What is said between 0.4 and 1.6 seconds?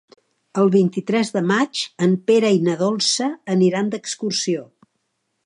El vint-i-tres de